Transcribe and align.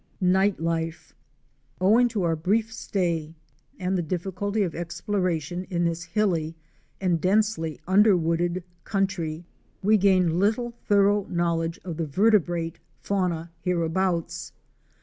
NIGHT 0.19 0.59
LIFE. 0.59 1.13
Owing 1.79 2.07
to 2.07 2.23
our 2.23 2.35
brief 2.35 2.73
stay 2.73 3.35
and 3.77 3.95
the 3.95 4.01
difficulty 4.01 4.63
of 4.63 4.73
exploration 4.73 5.65
in 5.69 5.85
this 5.85 6.05
hilly 6.05 6.55
and 6.99 7.21
densely 7.21 7.79
underwooded 7.87 8.63
country, 8.83 9.45
we 9.83 9.97
gained 9.97 10.39
little 10.39 10.71
thorough 10.71 11.27
knowledge 11.29 11.79
of 11.83 11.97
the 11.97 12.07
vertebrate 12.07 12.79
fauna 12.99 13.51
hereabouts. 13.59 14.53